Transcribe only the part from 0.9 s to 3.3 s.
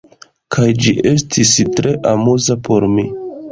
estis tre amuza por mi.